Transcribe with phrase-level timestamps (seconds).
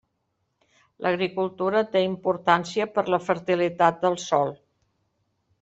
[1.07, 4.55] L'agricultura té importància per la fertilitat del sol.